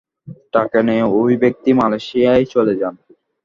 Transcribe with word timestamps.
টাকা 0.53 0.79
নিয়ে 0.87 1.03
ওই 1.19 1.33
ব্যক্তি 1.43 1.69
মালয়েশিয়ায় 1.79 2.45
চলে 2.53 2.73
যান। 2.81 2.95